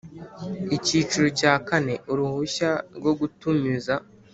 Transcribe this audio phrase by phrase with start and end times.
[0.75, 3.93] Icyiciro cya kane Uruhushya rwo gutumiza